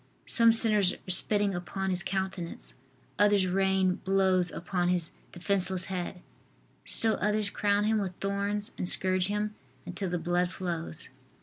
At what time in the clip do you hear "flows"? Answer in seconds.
10.51-11.09